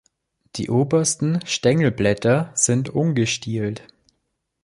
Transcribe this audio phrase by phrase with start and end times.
[0.55, 3.83] Die obersten Stängelblätter sind ungestielt.